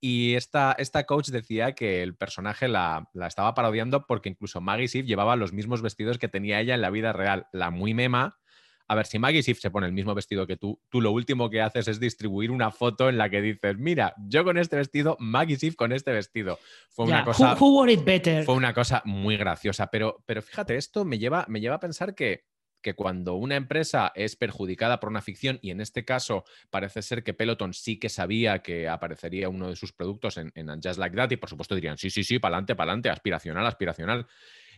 Y 0.00 0.34
esta, 0.34 0.76
esta 0.78 1.04
coach 1.04 1.30
decía 1.30 1.72
que 1.72 2.04
el 2.04 2.14
personaje 2.14 2.68
la, 2.68 3.08
estaba 3.26 3.54
parodiando 3.54 4.06
porque 4.06 4.28
incluso 4.28 4.60
Maggie 4.60 4.86
Sif 4.86 5.06
llevaba 5.06 5.34
los 5.34 5.52
mismos 5.52 5.82
vestidos 5.82 6.18
que 6.18 6.28
tenía 6.28 6.60
ella 6.60 6.76
en 6.76 6.82
la 6.82 6.90
vida 6.90 7.12
real, 7.12 7.48
la 7.52 7.70
muy 7.70 7.94
mema, 7.94 8.38
A 8.86 8.96
ver, 8.96 9.06
si 9.06 9.18
Maggie 9.18 9.42
Sif 9.42 9.60
se 9.60 9.70
pone 9.70 9.86
el 9.86 9.92
mismo 9.92 10.14
vestido 10.14 10.46
que 10.46 10.56
tú, 10.56 10.80
tú 10.90 11.00
lo 11.00 11.12
último 11.12 11.48
que 11.48 11.62
haces 11.62 11.86
es 11.86 12.00
distribuir 12.00 12.50
una 12.50 12.72
foto 12.72 13.08
en 13.08 13.18
la 13.18 13.30
que 13.30 13.40
dices, 13.40 13.78
mira, 13.78 14.14
yo 14.18 14.42
con 14.42 14.58
este 14.58 14.76
vestido, 14.76 15.16
Maggie 15.20 15.56
Sif 15.56 15.76
con 15.76 15.92
este 15.92 16.12
vestido. 16.12 16.58
Fue 16.90 17.06
una 17.06 17.24
cosa. 17.24 17.56
better? 18.04 18.44
Fue 18.44 18.54
una 18.54 18.74
cosa 18.74 19.00
muy 19.04 19.36
graciosa. 19.36 19.86
Pero, 19.92 20.22
pero 20.26 20.42
fíjate, 20.42 20.76
esto 20.76 21.04
me 21.04 21.18
lleva, 21.18 21.46
me 21.48 21.60
lleva 21.60 21.76
a 21.76 21.80
pensar 21.80 22.16
que 22.16 22.49
que 22.82 22.94
cuando 22.94 23.34
una 23.34 23.56
empresa 23.56 24.12
es 24.14 24.36
perjudicada 24.36 25.00
por 25.00 25.10
una 25.10 25.22
ficción, 25.22 25.58
y 25.62 25.70
en 25.70 25.80
este 25.80 26.04
caso 26.04 26.44
parece 26.70 27.02
ser 27.02 27.22
que 27.22 27.34
Peloton 27.34 27.74
sí 27.74 27.98
que 27.98 28.08
sabía 28.08 28.60
que 28.60 28.88
aparecería 28.88 29.48
uno 29.48 29.68
de 29.68 29.76
sus 29.76 29.92
productos 29.92 30.36
en, 30.36 30.52
Just 30.82 30.98
Like 30.98 31.16
That, 31.16 31.30
y 31.30 31.36
por 31.36 31.48
supuesto 31.48 31.74
dirían, 31.74 31.98
sí, 31.98 32.10
sí, 32.10 32.24
sí, 32.24 32.38
para 32.38 32.56
adelante, 32.58 33.10
aspiracional, 33.10 33.66
aspiracional. 33.66 34.26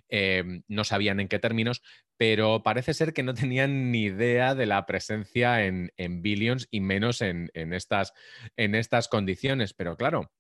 Em, 0.09 0.63
no 0.69 0.85
sabían 0.85 1.21
en 1.21 1.29
qué 1.29 1.39
términos, 1.39 1.83
pero 2.19 2.63
parece 2.63 2.93
ser 2.93 3.15
que 3.15 3.23
no 3.23 3.33
tenían 3.35 3.91
ni 3.91 4.03
idea 4.03 4.55
de 4.55 4.67
la 4.67 4.85
presencia 4.85 5.65
en, 5.65 5.91
Billions 6.23 6.69
y 6.71 6.81
menos 6.81 7.23
en, 7.23 7.51
estas, 7.55 8.13
en 8.57 8.75
estas 8.75 9.09
condiciones. 9.09 9.73
Pero 9.73 9.97
claro, 9.97 10.31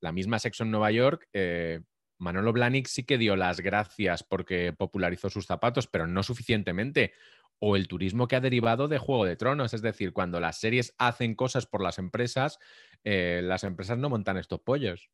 la 0.00 0.12
misma 0.12 0.38
Sexo 0.38 0.64
en 0.64 0.70
Nueva 0.70 0.90
York 0.92 1.28
eh, 1.32 1.80
Manolo 2.18 2.52
Blahnik 2.52 2.86
sí 2.86 3.04
que 3.04 3.18
dio 3.18 3.36
las 3.36 3.60
gracias 3.60 4.22
porque 4.22 4.72
popularizó 4.72 5.30
sus 5.30 5.46
zapatos, 5.46 5.86
pero 5.86 6.06
no 6.06 6.22
suficientemente. 6.22 7.12
O 7.60 7.74
el 7.74 7.88
turismo 7.88 8.28
que 8.28 8.36
ha 8.36 8.40
derivado 8.40 8.86
de 8.86 8.98
Juego 8.98 9.24
de 9.24 9.36
Tronos, 9.36 9.74
es 9.74 9.82
decir, 9.82 10.12
cuando 10.12 10.38
las 10.38 10.60
series 10.60 10.94
hacen 10.98 11.34
cosas 11.34 11.66
por 11.66 11.82
las 11.82 11.98
empresas, 11.98 12.58
eh, 13.02 13.40
las 13.42 13.64
empresas 13.64 13.98
no 13.98 14.08
montan 14.08 14.36
estos 14.36 14.60
pollos. 14.60 15.10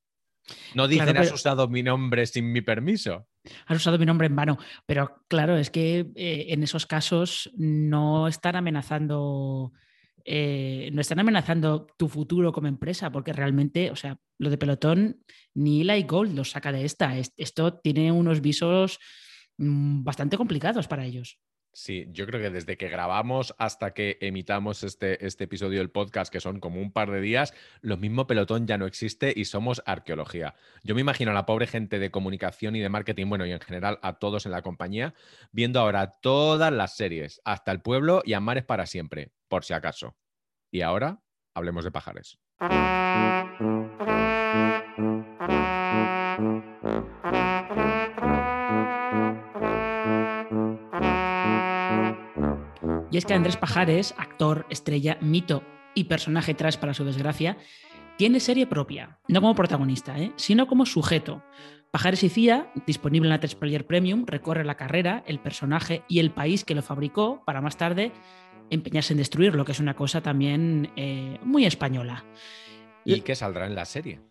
No 0.75 0.89
dicen, 0.89 1.17
has 1.17 1.33
usado 1.33 1.69
mi 1.69 1.83
nombre 1.83 2.27
sin 2.27 2.53
mi 2.53 2.61
permiso. 2.61 3.27
Has 3.67 3.79
usado 3.79 3.99
mi 3.99 4.07
nombre 4.07 4.27
en 4.27 4.37
vano. 4.37 4.59
Pero 4.87 5.25
claro, 5.29 5.57
es 5.57 5.71
que 5.71 6.11
eh, 6.17 6.47
en 6.49 6.63
esos 6.63 6.87
casos 6.87 7.51
no 7.57 8.29
están 8.29 8.57
amenazando 8.57 9.73
eh, 10.25 10.91
no 10.93 11.01
están 11.01 11.19
amenazando 11.21 11.87
tu 11.99 12.09
futuro 12.09 12.53
como 12.53 12.69
empresa, 12.69 13.13
porque 13.13 13.33
realmente, 13.33 13.91
o 13.91 13.97
sea, 13.97 14.19
lo 14.39 14.51
de 14.51 14.59
pelotón, 14.59 15.23
ni 15.55 15.83
Eli 15.83 16.05
Gold 16.05 16.35
lo 16.35 16.45
saca 16.45 16.73
de 16.73 16.85
esta. 16.85 17.17
Esto 17.19 17.79
tiene 17.79 18.11
unos 18.11 18.41
visos 18.41 18.99
mm, 19.59 20.03
bastante 20.03 20.37
complicados 20.37 20.89
para 20.89 21.05
ellos. 21.05 21.39
Sí, 21.75 22.07
yo 22.13 22.25
creo 22.27 22.41
que 22.41 22.51
desde 22.51 22.77
que 22.77 22.89
grabamos 22.89 23.53
hasta 23.59 23.95
que 23.95 24.17
emitamos 24.21 24.85
este, 24.85 25.27
este 25.27 25.45
episodio 25.45 25.81
del 25.81 25.91
podcast, 25.91 26.33
que 26.33 26.39
son 26.39 26.61
como 26.61 26.81
un 26.81 26.93
par 26.93 27.11
de 27.11 27.21
días, 27.21 27.53
lo 27.81 27.97
mismo 27.97 28.29
pelotón 28.29 28.69
ya 28.69 28.79
no 28.79 28.87
existe 28.87 29.33
y 29.35 29.45
somos 29.47 29.83
arqueología. 29.85 30.55
Yo 30.85 30.95
me 30.95 31.01
imagino 31.01 31.33
a 31.33 31.35
la 31.35 31.47
pobre 31.47 31.67
gente 31.67 31.99
de 31.99 32.13
comunicación 32.13 32.77
y 32.77 32.81
de 32.81 32.89
marketing, 32.89 33.29
bueno, 33.29 33.45
y 33.45 33.51
en 33.51 33.61
general 33.61 33.99
a 34.03 34.21
todos 34.21 34.47
en 34.47 34.53
la 34.53 34.63
compañía, 34.63 35.15
viendo 35.51 35.81
ahora 35.81 36.13
todas 36.13 36.73
las 36.73 36.97
series, 36.97 37.41
hasta 37.45 37.73
el 37.73 37.81
pueblo 37.81 38.23
y 38.25 38.35
a 38.35 38.41
mares 38.41 38.65
para 38.65 38.87
siempre, 38.87 39.33
por 39.49 39.65
si 39.65 39.75
acaso. 39.75 40.17
Y 40.71 40.83
ahora 40.83 41.23
hablemos 41.55 41.85
de 41.85 41.91
pajares. 41.91 42.39
Y 53.15 53.17
es 53.17 53.27
que 53.27 53.35
Andrés 53.35 53.57
Pajares, 53.57 54.13
actor, 54.19 54.67
estrella, 54.71 55.19
mito 55.21 55.63
y 55.95 56.03
personaje 56.03 56.53
tras 56.53 56.77
para 56.77 56.95
su 56.95 57.05
desgracia, 57.05 57.57
tiene 58.19 58.41
serie 58.41 58.67
propia, 58.67 59.21
no 59.29 59.41
como 59.41 59.55
protagonista, 59.55 60.19
¿eh? 60.19 60.33
sino 60.35 60.67
como 60.67 60.85
sujeto. 60.85 61.41
Pajares 61.93 62.25
y 62.25 62.29
Cía, 62.29 62.73
disponible 62.89 63.29
en 63.29 63.31
la 63.31 63.39
3 63.39 63.55
Player 63.55 63.87
Premium, 63.87 64.25
recorre 64.27 64.65
la 64.65 64.75
carrera, 64.75 65.23
el 65.29 65.39
personaje 65.39 66.03
y 66.09 66.19
el 66.19 66.33
país 66.33 66.65
que 66.65 66.75
lo 66.75 66.83
fabricó 66.83 67.45
para 67.47 67.61
más 67.61 67.77
tarde 67.77 68.11
empeñarse 68.71 69.13
en 69.13 69.19
destruirlo, 69.19 69.65
que 69.65 69.71
es 69.71 69.79
una 69.79 69.95
cosa 69.95 70.21
también 70.21 70.91
eh, 70.97 71.39
muy 71.45 71.67
española. 71.67 72.25
¿Y 73.05 73.21
qué 73.21 73.37
saldrá 73.37 73.69
en 73.69 73.77
la 73.77 73.85
serie? 73.85 74.23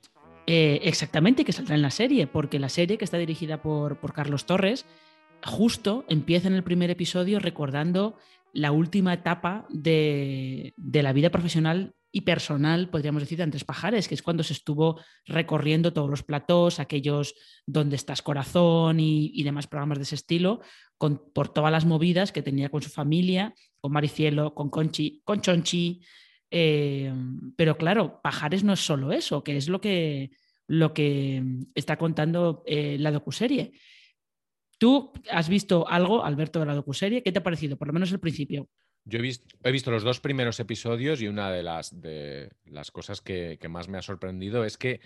Eh, 0.46 0.82
exactamente, 0.84 1.46
que 1.46 1.54
saldrá 1.54 1.76
en 1.76 1.84
la 1.84 1.90
serie, 1.90 2.28
porque 2.28 2.60
la 2.60 2.68
serie, 2.68 2.98
que 2.98 3.06
está 3.06 3.18
dirigida 3.18 3.62
por, 3.62 4.02
por 4.02 4.12
Carlos 4.12 4.46
Torres, 4.46 4.86
justo 5.42 6.04
empieza 6.10 6.50
en 6.50 6.56
el 6.56 6.64
primer 6.64 6.90
episodio 6.90 7.40
recordando 7.40 8.18
la 8.54 8.72
última 8.72 9.14
etapa 9.14 9.66
de, 9.70 10.74
la 10.78 11.12
vida 11.12 11.32
profesional 11.32 11.96
y 12.12 12.22
personal, 12.22 12.90
podríamos 12.90 13.24
decir, 13.24 13.38
de 13.38 13.44
Andrés 13.44 13.64
Pajares, 13.64 14.08
que 14.08 14.14
es 14.14 14.22
cuando 14.22 14.44
se 14.44 14.54
estuvo 14.54 15.02
recorriendo 15.26 15.92
todos 15.92 16.10
los 16.10 16.22
platós, 16.22 16.80
aquellos 16.80 17.34
donde 17.66 17.96
estás 17.96 18.22
corazón 18.22 19.00
y, 19.00 19.42
demás 19.44 19.66
programas 19.66 19.98
de 19.98 20.04
ese 20.04 20.16
estilo, 20.16 20.62
con, 21.00 21.24
por 21.34 21.50
todas 21.50 21.72
las 21.72 21.86
movidas 21.86 22.32
que 22.32 22.44
tenía 22.44 22.70
con 22.70 22.84
su 22.84 22.92
familia, 22.92 23.56
con 23.82 23.92
Maricielo, 23.92 24.54
con 24.54 24.70
Conchi, 24.70 25.24
con 25.26 25.42
Chonchi. 25.42 26.02
Eh, 26.52 27.12
pero 27.58 27.76
claro, 27.78 28.22
Pajares 28.22 28.64
no 28.64 28.74
es 28.74 28.86
solo 28.86 29.12
eso, 29.12 29.44
que 29.44 29.58
es 29.58 29.68
lo 29.68 29.82
que, 29.82 30.30
lo 30.68 30.94
que 30.94 31.44
está 31.74 31.98
contando 31.98 32.62
eh, 32.68 32.98
la 33.00 33.12
docuserie. 33.12 33.74
¿Tú 34.84 35.14
has 35.32 35.48
visto 35.48 35.88
algo, 35.88 36.26
Alberto, 36.26 36.60
de 36.60 36.66
la 36.66 36.76
docuserie? 36.76 37.24
¿Qué 37.24 37.32
te 37.32 37.40
ha 37.40 37.44
parecido? 37.44 37.78
Por 37.78 37.88
lo 37.88 37.94
menos 37.94 38.12
el 38.12 38.20
principio. 38.20 38.68
Yo 39.06 39.18
he 39.18 39.72
visto, 39.72 39.92
los 39.92 40.04
dos 40.04 40.20
primeros 40.20 40.60
episodios 40.60 41.22
y 41.22 41.30
una 41.30 41.54
de 41.54 41.64
las, 41.64 41.94
cosas 42.92 43.22
que, 43.22 43.58
más 43.70 43.88
me 43.88 43.98
ha 43.98 44.02
sorprendido 44.02 44.66
es 44.66 44.78
que 44.78 45.00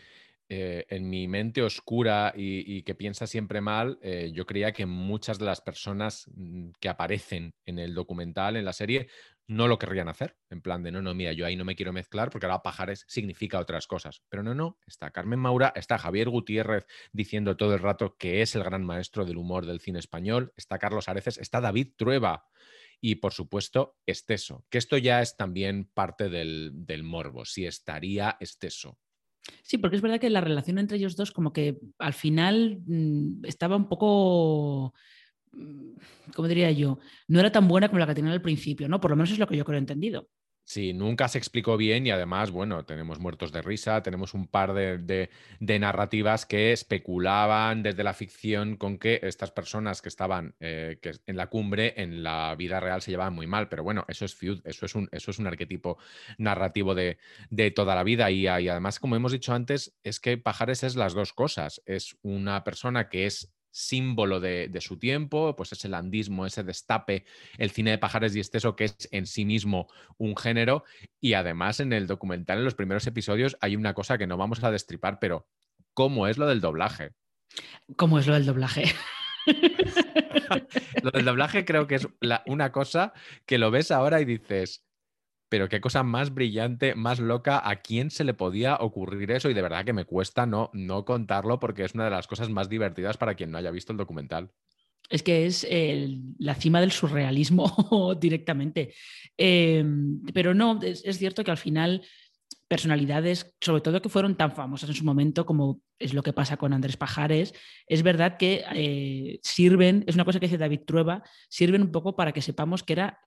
eh, 0.49 0.87
en 0.89 1.07
mi 1.07 1.27
mente 1.27 1.61
oscura 1.61 2.33
y, 2.35 2.81
que 2.81 2.95
piensa 2.95 3.27
siempre 3.27 3.61
mal, 3.61 3.99
eh, 4.01 4.31
yo 4.33 4.47
creía 4.47 4.71
que 4.71 4.87
muchas 4.87 5.37
de 5.37 5.45
las 5.45 5.61
personas 5.61 6.27
mm, 6.33 6.69
que 6.79 6.89
aparecen 6.89 7.53
en 7.63 7.77
el 7.77 7.93
documental, 7.93 8.55
en 8.55 8.65
la 8.65 8.73
serie, 8.73 9.09
no 9.47 9.67
lo 9.67 9.79
querrían 9.79 10.09
hacer. 10.09 10.37
En 10.49 10.61
plan 10.61 10.83
de, 10.83 10.91
no, 10.91 11.01
no, 11.01 11.13
mira, 11.13 11.31
yo 11.31 11.45
ahí 11.45 11.55
no 11.55 11.65
me 11.65 11.75
quiero 11.75 11.93
mezclar 11.93 12.29
porque 12.29 12.45
ahora 12.45 12.61
Pajares 12.61 13.05
significa 13.07 13.59
otras 13.59 13.87
cosas. 13.87 14.21
Pero 14.29 14.43
no, 14.43 14.53
no, 14.53 14.77
está 14.85 15.11
Carmen 15.11 15.39
Maura, 15.39 15.73
está 15.75 15.97
Javier 15.97 16.29
Gutiérrez 16.29 16.85
diciendo 17.11 17.57
todo 17.57 17.73
el 17.73 17.79
rato 17.79 18.17
que 18.17 18.41
es 18.41 18.55
el 18.55 18.63
gran 18.63 18.85
maestro 18.85 19.25
del 19.25 19.37
humor 19.37 19.65
del 19.65 19.79
cine 19.79 19.99
español, 19.99 20.53
está 20.55 20.77
Carlos 20.77 21.07
Areces, 21.07 21.37
está 21.37 21.61
David 21.61 21.93
Trueba 21.95 22.45
y 22.99 23.15
por 23.15 23.33
supuesto 23.33 23.97
Esteso, 24.05 24.65
que 24.69 24.77
esto 24.77 24.97
ya 24.97 25.21
es 25.21 25.37
también 25.37 25.89
parte 25.93 26.29
del, 26.29 26.71
del 26.73 27.03
morbo, 27.03 27.45
si 27.45 27.65
estaría 27.65 28.37
Esteso. 28.39 28.99
Sí, 29.61 29.77
porque 29.77 29.95
es 29.95 30.01
verdad 30.01 30.19
que 30.19 30.29
la 30.29 30.41
relación 30.41 30.77
entre 30.77 30.97
ellos 30.97 31.15
dos 31.15 31.31
como 31.31 31.53
que 31.53 31.79
al 31.99 32.13
final 32.13 32.81
mm, 32.85 33.45
estaba 33.45 33.77
un 33.77 33.87
poco 33.87 34.93
¿cómo 36.35 36.47
diría 36.47 36.71
yo? 36.71 36.99
No 37.27 37.39
era 37.39 37.51
tan 37.51 37.67
buena 37.67 37.87
como 37.87 37.99
la 37.99 38.07
que 38.07 38.15
tenía 38.15 38.31
al 38.31 38.41
principio, 38.41 38.87
¿no? 38.87 38.99
Por 38.99 39.11
lo 39.11 39.17
menos 39.17 39.31
es 39.31 39.39
lo 39.39 39.47
que 39.47 39.57
yo 39.57 39.65
creo 39.65 39.79
entendido. 39.79 40.29
Sí, 40.69 40.91
nunca 40.91 41.29
se 41.29 41.37
explicó 41.37 41.77
bien 41.77 42.05
y 42.05 42.11
además, 42.11 42.51
bueno, 42.51 42.83
tenemos 42.83 43.19
muertos 43.21 43.53
de 43.53 43.61
risa, 43.61 44.03
tenemos 44.03 44.33
un 44.33 44.47
par 44.47 44.73
de, 44.73 45.29
narrativas 45.61 46.45
que 46.45 46.73
especulaban 46.73 47.83
desde 47.83 48.03
la 48.03 48.13
ficción 48.13 48.75
con 48.75 48.97
que 48.97 49.21
estas 49.23 49.51
personas 49.51 50.01
que 50.01 50.09
estaban 50.09 50.55
eh, 50.59 50.99
que 51.01 51.13
en 51.25 51.37
la 51.37 51.47
cumbre 51.47 51.93
en 51.95 52.21
la 52.21 52.53
vida 52.55 52.81
real 52.81 53.01
se 53.01 53.11
llevaban 53.11 53.33
muy 53.33 53.47
mal, 53.47 53.69
pero 53.69 53.81
bueno, 53.81 54.03
eso 54.09 54.25
es 54.25 54.35
feud, 54.35 54.59
eso 54.65 54.85
es 54.85 54.93
un, 54.93 55.07
eso 55.13 55.31
es 55.31 55.39
un 55.39 55.47
arquetipo 55.47 55.99
narrativo 56.37 56.93
de, 56.93 57.17
de 57.49 57.71
toda 57.71 57.95
la 57.95 58.03
vida 58.03 58.29
y, 58.29 58.41
y 58.41 58.47
además, 58.47 58.99
como 58.99 59.15
hemos 59.15 59.31
dicho 59.31 59.53
antes, 59.53 59.95
es 60.03 60.19
que 60.19 60.37
Pajares 60.37 60.83
es 60.83 60.97
las 60.97 61.13
dos 61.13 61.31
cosas, 61.31 61.81
es 61.85 62.17
una 62.23 62.65
persona 62.65 63.07
que 63.07 63.25
es 63.25 63.56
símbolo 63.77 64.39
de, 64.39 64.75
su 64.81 64.97
tiempo, 64.97 65.55
pues 65.55 65.71
ese 65.71 65.87
landismo, 65.87 66.45
ese 66.45 66.63
destape, 66.63 67.25
el 67.57 67.69
cine 67.69 67.91
de 67.91 67.97
pajares 67.99 68.35
y 68.35 68.39
esteso, 68.39 68.75
que 68.75 68.85
es 68.85 69.07
en 69.11 69.27
sí 69.27 69.45
mismo 69.45 69.87
un 70.17 70.35
género. 70.35 70.83
Y 71.21 71.33
además 71.33 71.79
en 71.79 71.93
el 71.93 72.07
documental, 72.07 72.57
en 72.57 72.65
los 72.65 72.75
primeros 72.75 73.05
episodios, 73.05 73.55
hay 73.61 73.75
una 73.75 73.93
cosa 73.93 74.17
que 74.17 74.25
no 74.25 74.35
vamos 74.35 74.63
a 74.63 74.71
destripar, 74.71 75.19
pero 75.19 75.47
¿cómo 75.93 76.27
es 76.27 76.39
lo 76.39 76.47
del 76.47 76.59
doblaje? 76.59 77.11
¿Cómo 77.95 78.17
es 78.17 78.25
lo 78.25 78.33
del 78.33 78.47
doblaje? 78.47 78.85
lo 81.03 81.11
del 81.11 81.25
doblaje 81.25 81.63
creo 81.63 81.85
que 81.85 81.95
es 81.95 82.07
una 82.47 82.71
cosa 82.71 83.13
que 83.45 83.59
lo 83.59 83.69
ves 83.69 83.91
ahora 83.91 84.21
y 84.21 84.25
dices, 84.25 84.86
pero 85.49 85.69
qué 85.69 85.79
cosa 85.79 86.03
más 86.03 86.33
brillante, 86.33 86.95
más 86.95 87.19
loca, 87.19 87.61
¿a 87.63 87.77
quién 87.77 88.11
se 88.11 88.23
le 88.23 88.33
podía 88.33 88.77
ocurrir 88.79 89.31
eso? 89.31 89.49
Y 89.49 89.53
de 89.53 89.61
verdad 89.61 89.85
que 89.85 89.93
me 89.93 90.05
cuesta 90.05 90.45
no, 90.45 90.69
no 90.73 91.05
contarlo 91.05 91.59
porque 91.59 91.83
es 91.83 91.93
una 91.93 92.05
de 92.05 92.11
las 92.11 92.27
cosas 92.27 92.49
más 92.49 92.69
divertidas 92.69 93.17
para 93.17 93.35
quien 93.35 93.51
no 93.51 93.57
haya 93.57 93.71
visto 93.71 93.91
el 93.91 93.97
documental. 93.97 94.51
Es 95.09 95.23
que 95.23 95.45
es 95.45 95.65
la 96.37 96.55
cima 96.55 96.81
del 96.81 96.91
surrealismo 96.91 98.15
directamente. 98.19 98.93
Em, 99.37 100.21
pero 100.33 100.53
no, 100.53 100.79
es, 100.81 101.01
cierto 101.17 101.43
que 101.43 101.51
al 101.51 101.57
final 101.57 102.03
personalidades, 102.67 103.55
sobre 103.61 103.81
todo 103.81 104.01
que 104.01 104.09
fueron 104.09 104.35
tan 104.35 104.51
famosas 104.51 104.89
en 104.89 104.95
su 104.95 105.05
momento 105.05 105.45
como 105.45 105.81
es 105.99 106.13
lo 106.13 106.23
que 106.23 106.33
pasa 106.33 106.57
con 106.57 106.73
Andrés 106.73 106.97
Pajares, 106.97 107.53
es 107.87 108.03
verdad 108.03 108.35
que 108.37 108.65
eh, 108.75 109.39
sirven, 109.41 110.03
es 110.07 110.15
una 110.15 110.25
cosa 110.25 110.41
que 110.41 110.47
dice 110.47 110.57
David 110.57 110.81
Trueba, 110.85 111.23
sirven 111.47 111.81
un 111.81 111.91
poco 111.91 112.17
para 112.17 112.33
que 112.33 112.41
sepamos 112.41 112.83
que 112.83 112.93
era 112.93 113.19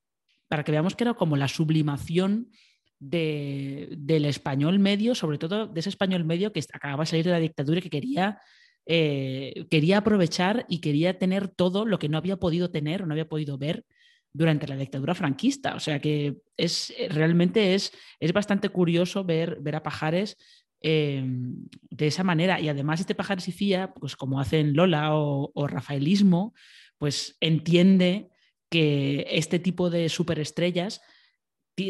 para 0.50 0.64
que 0.64 0.72
veamos 0.72 0.96
que 0.96 1.04
era 1.04 1.14
como 1.14 1.36
la 1.36 1.46
sublimación 1.46 2.50
del 2.98 4.24
español 4.24 4.80
medio, 4.80 5.14
sobre 5.14 5.38
todo 5.38 5.68
de 5.68 5.78
ese 5.78 5.90
español 5.90 6.24
medio 6.24 6.52
que 6.52 6.60
acababa 6.72 7.04
de 7.04 7.06
salir 7.06 7.24
de 7.24 7.30
la 7.30 7.38
dictadura 7.38 7.78
y 7.78 7.82
que 7.82 7.88
quería, 7.88 8.40
eh, 8.84 9.64
quería 9.70 9.98
aprovechar 9.98 10.66
y 10.68 10.80
quería 10.80 11.20
tener 11.20 11.46
todo 11.46 11.86
lo 11.86 12.00
que 12.00 12.08
no 12.08 12.18
había 12.18 12.36
podido 12.36 12.68
tener 12.68 13.00
o 13.00 13.06
no 13.06 13.12
había 13.12 13.28
podido 13.28 13.58
ver 13.58 13.84
durante 14.32 14.66
la 14.66 14.76
dictadura 14.76 15.14
franquista. 15.14 15.76
O 15.76 15.80
sea 15.80 16.00
que 16.00 16.38
es, 16.56 16.92
realmente 17.10 17.74
es, 17.74 17.92
es 18.18 18.32
bastante 18.32 18.70
curioso 18.70 19.22
ver, 19.22 19.56
ver 19.60 19.76
a 19.76 19.84
Pajares 19.84 20.36
eh, 20.82 21.24
de 21.90 22.06
esa 22.08 22.24
manera. 22.24 22.60
Y 22.60 22.68
además 22.68 22.98
este 22.98 23.14
Pajares 23.14 23.46
y 23.46 23.52
Fía, 23.52 23.94
pues 23.94 24.16
como 24.16 24.40
hacen 24.40 24.74
Lola 24.74 25.14
o, 25.14 25.52
o 25.54 25.66
Rafaelismo, 25.68 26.54
pues 26.98 27.36
entiende 27.38 28.30
que 28.70 29.26
este 29.30 29.58
tipo 29.58 29.90
de 29.90 30.08
superestrellas 30.08 31.02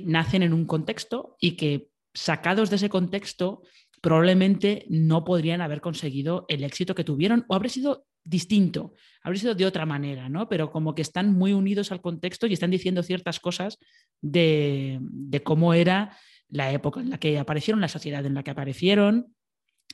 nacen 0.05 0.43
en 0.43 0.53
un 0.53 0.67
contexto 0.67 1.37
y 1.41 1.53
que 1.57 1.91
sacados 2.15 2.71
de 2.71 2.77
ese 2.77 2.89
contexto 2.89 3.63
probablemente 4.01 4.87
no 4.89 5.25
podrían 5.25 5.61
haber 5.61 5.81
conseguido 5.81 6.47
el 6.49 6.65
éxito 6.65 6.95
que 6.95 7.05
tuvieron 7.05 7.45
o 7.49 7.55
habría 7.55 7.71
sido 7.71 8.07
distinto, 8.25 8.95
habría 9.23 9.41
sido 9.41 9.55
de 9.55 9.67
otra 9.67 9.87
manera, 9.87 10.29
¿no? 10.29 10.49
Pero 10.49 10.71
como 10.71 10.95
que 10.95 11.03
están 11.03 11.33
muy 11.33 11.53
unidos 11.53 11.93
al 11.93 12.01
contexto 12.01 12.47
y 12.47 12.53
están 12.53 12.71
diciendo 12.71 13.03
ciertas 13.03 13.41
cosas 13.41 13.79
de, 14.21 15.01
cómo 15.45 15.75
era 15.75 16.17
la 16.49 16.73
época 16.73 17.01
en 17.01 17.11
la 17.11 17.19
que 17.19 17.39
aparecieron, 17.39 17.81
la 17.81 17.89
sociedad 17.89 18.25
en 18.25 18.35
la 18.35 18.43
que 18.43 18.51
aparecieron. 18.51 19.35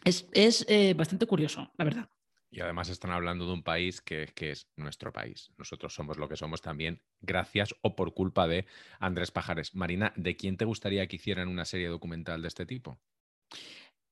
Es, 0.04 0.26
eh, 0.68 0.94
bastante 0.94 1.26
curioso, 1.26 1.72
la 1.76 1.84
verdad. 1.84 2.08
Y 2.50 2.60
además 2.60 2.88
están 2.88 3.10
hablando 3.10 3.46
de 3.46 3.52
un 3.52 3.62
país 3.62 4.00
que, 4.00 4.32
es 4.36 4.68
nuestro 4.76 5.12
país. 5.12 5.50
Nosotros 5.58 5.94
somos 5.94 6.16
lo 6.16 6.28
que 6.28 6.36
somos 6.36 6.62
también 6.62 7.02
gracias 7.20 7.74
o 7.82 7.96
por 7.96 8.14
culpa 8.14 8.46
de 8.46 8.66
Andrés 9.00 9.30
Pajares. 9.30 9.74
Marina, 9.74 10.12
¿de 10.16 10.36
quién 10.36 10.56
te 10.56 10.64
gustaría 10.64 11.06
que 11.06 11.16
hicieran 11.16 11.48
una 11.48 11.64
serie 11.64 11.88
documental 11.88 12.42
de 12.42 12.48
este 12.48 12.64
tipo? 12.64 12.98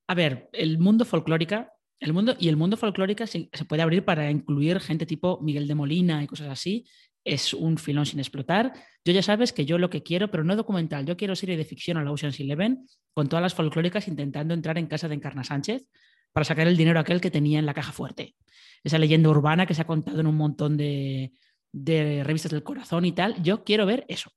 A 0.08 0.14
ver, 0.14 0.50
el 0.52 0.78
mundo 0.78 1.04
folclórica, 1.04 1.72
el 2.00 2.12
mundo 2.12 2.36
y 2.38 2.48
el 2.48 2.56
mundo 2.56 2.76
folclórica 2.76 3.26
se, 3.26 3.48
puede 3.68 3.82
abrir 3.82 4.04
para 4.04 4.30
incluir 4.30 4.80
gente 4.80 5.06
tipo 5.06 5.40
Miguel 5.40 5.68
de 5.68 5.74
Molina 5.74 6.22
y 6.22 6.26
cosas 6.26 6.48
así. 6.48 6.84
Es 7.24 7.54
un 7.54 7.78
filón 7.78 8.04
sin 8.04 8.18
explotar. 8.18 8.74
Yo 9.04 9.12
ya 9.12 9.22
sabes 9.22 9.52
que 9.52 9.64
yo 9.64 9.78
lo 9.78 9.88
que 9.88 10.02
quiero, 10.02 10.30
pero 10.30 10.44
no 10.44 10.56
documental, 10.56 11.06
yo 11.06 11.16
quiero 11.16 11.34
serie 11.36 11.56
de 11.56 11.64
ficción 11.64 11.96
a 11.96 12.04
la 12.04 12.10
Ocean's 12.10 12.38
Eleven 12.40 12.86
con 13.14 13.28
todas 13.28 13.42
las 13.42 13.54
folclóricas 13.54 14.08
intentando 14.08 14.52
entrar 14.52 14.76
en 14.76 14.86
casa 14.86 15.08
de 15.08 15.14
Encarna 15.14 15.44
Sánchez 15.44 15.86
para 16.34 16.44
sacar 16.44 16.66
el 16.66 16.76
dinero 16.76 16.98
aquel 17.00 17.20
que 17.20 17.30
tenía 17.30 17.60
en 17.60 17.64
la 17.64 17.72
caja 17.72 17.92
fuerte. 17.92 18.34
Esa 18.82 18.98
leyenda 18.98 19.30
urbana 19.30 19.66
que 19.66 19.74
se 19.74 19.80
ha 19.80 19.86
contado 19.86 20.20
en 20.20 20.26
un 20.26 20.36
montón 20.36 20.76
de, 20.76 21.32
revistas 21.72 22.50
del 22.50 22.64
corazón 22.64 23.06
y 23.06 23.12
tal. 23.12 23.40
Yo 23.42 23.64
quiero 23.64 23.86
ver 23.86 24.04
eso. 24.08 24.32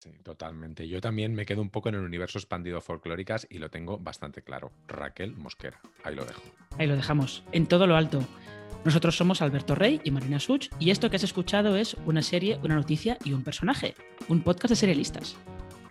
Sí, 0.00 0.10
totalmente. 0.24 0.88
Yo 0.88 1.00
también 1.00 1.34
me 1.34 1.46
quedo 1.46 1.62
un 1.62 1.70
poco 1.70 1.88
en 1.88 1.94
el 1.94 2.02
universo 2.02 2.38
expandido 2.38 2.80
folclóricas 2.80 3.46
y 3.48 3.58
lo 3.58 3.70
tengo 3.70 3.96
bastante 3.96 4.42
claro. 4.42 4.72
Raquel 4.88 5.36
Mosquera. 5.36 5.80
Ahí 6.02 6.16
lo 6.16 6.24
dejo. 6.24 6.42
Ahí 6.78 6.88
lo 6.88 6.96
dejamos. 6.96 7.44
En 7.52 7.66
todo 7.66 7.86
lo 7.86 7.96
alto. 7.96 8.22
Nosotros 8.84 9.16
somos 9.16 9.40
Alberto 9.40 9.76
Rey 9.76 10.00
y 10.02 10.10
Marina 10.10 10.40
Such 10.40 10.68
y 10.80 10.90
esto 10.90 11.10
que 11.10 11.16
has 11.16 11.24
escuchado 11.24 11.76
es 11.76 11.94
una 12.06 12.22
serie, 12.22 12.58
una 12.64 12.74
noticia 12.74 13.18
y 13.24 13.32
un 13.32 13.44
personaje. 13.44 13.94
Un 14.28 14.42
podcast 14.42 14.70
de 14.70 14.76
serialistas. 14.76 15.36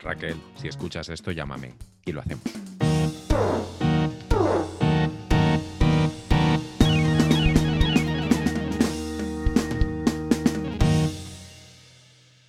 Raquel, 0.01 0.35
si 0.55 0.67
escuchas 0.67 1.07
esto, 1.09 1.31
llámame 1.31 1.75
y 2.05 2.12
lo 2.12 2.19
hacemos. 2.19 2.43